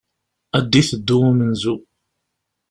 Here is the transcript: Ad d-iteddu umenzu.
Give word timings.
Ad 0.57 0.65
d-iteddu 0.71 1.17
umenzu. 1.29 1.75